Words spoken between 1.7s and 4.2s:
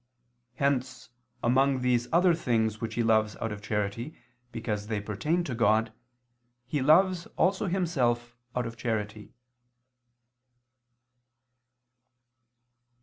these other things which he loves out of charity